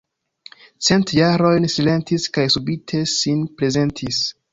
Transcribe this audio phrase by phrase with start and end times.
[0.85, 4.23] Cent jarojn silentis kaj subite sin prezentis.